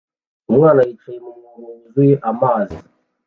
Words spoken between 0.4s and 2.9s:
Umwana yicaye mu mwobo wuzuye amazi